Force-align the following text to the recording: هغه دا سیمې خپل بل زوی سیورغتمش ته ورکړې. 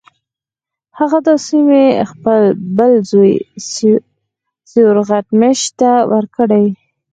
هغه 0.99 1.17
دا 1.27 1.35
سیمې 1.47 1.85
خپل 2.11 2.41
بل 2.77 2.91
زوی 3.09 3.33
سیورغتمش 4.71 5.59
ته 5.79 5.91
ورکړې. 6.11 6.65